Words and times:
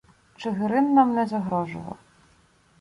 Чигирин 0.37 0.93
нам 0.93 1.13
не 1.15 1.27
загрожував. 1.27 1.97